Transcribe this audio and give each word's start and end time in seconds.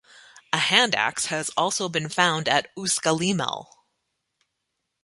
A 0.51 0.57
hand 0.57 0.95
axe 0.95 1.25
has 1.27 1.49
also 1.55 1.87
been 1.87 2.09
found 2.09 2.49
at 2.49 2.75
Usgalimal. 2.75 3.67